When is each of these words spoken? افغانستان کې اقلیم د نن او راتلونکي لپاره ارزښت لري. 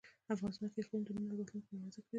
افغانستان 0.33 0.69
کې 0.73 0.79
اقلیم 0.81 1.01
د 1.05 1.09
نن 1.15 1.23
او 1.31 1.37
راتلونکي 1.39 1.69
لپاره 1.69 1.85
ارزښت 1.87 1.99
لري. 1.99 2.09